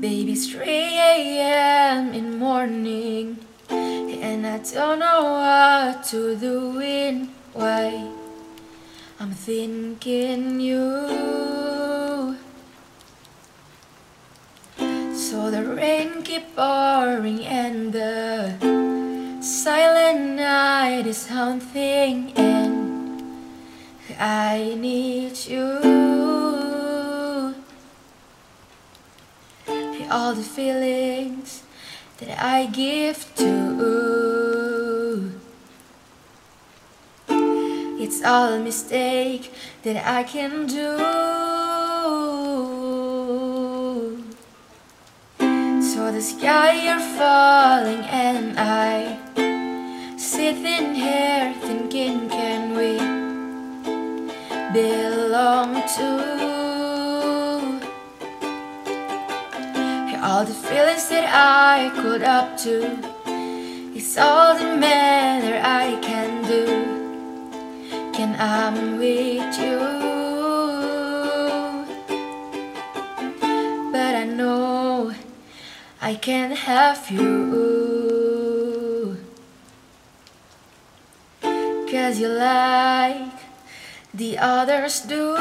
[0.00, 2.14] Baby, it's 3 a.m.
[2.14, 3.38] in morning
[3.68, 8.06] And I don't know what to do in why
[9.18, 12.38] I'm thinking you
[15.16, 18.54] So the rain keep pouring and the
[19.42, 23.20] silent night is haunting and
[24.16, 25.67] I need you
[30.10, 31.62] all the feelings
[32.18, 33.48] that I give to.
[38.00, 39.52] It's all a mistake
[39.82, 40.96] that I can do.
[45.82, 49.18] So the sky you're falling and I
[50.16, 52.98] sitting here thinking can we
[54.72, 56.57] belong to
[60.20, 62.98] All the feelings that I could up to.
[63.94, 66.66] It's all the matter I can do.
[68.12, 69.78] Can I'm with you?
[73.92, 75.12] But I know
[76.02, 77.58] I can't have you.
[81.90, 83.38] Cause you like
[84.12, 85.36] the others do